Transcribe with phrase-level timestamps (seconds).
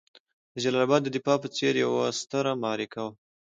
[0.53, 3.11] د جلال اباد د دفاع په څېر یوه ستره معرکه وه.